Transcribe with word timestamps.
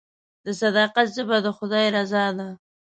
د 0.45 0.47
صداقت 0.61 1.07
ژبه 1.15 1.37
د 1.45 1.47
خدای 1.57 1.85
رضا 1.95 2.25
ده. 2.37 2.47